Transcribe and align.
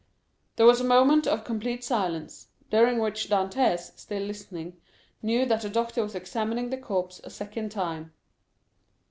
There 0.55 0.65
was 0.65 0.81
a 0.81 0.83
moment 0.83 1.27
of 1.27 1.43
complete 1.43 1.83
silence, 1.83 2.47
during 2.71 2.97
which 2.97 3.29
Dantès, 3.29 3.99
still 3.99 4.23
listening, 4.23 4.77
knew 5.21 5.45
that 5.45 5.61
the 5.61 5.69
doctor 5.69 6.01
was 6.01 6.15
examining 6.15 6.71
the 6.71 6.77
corpse 6.79 7.21
a 7.23 7.29
second 7.29 7.69
time. 7.69 8.11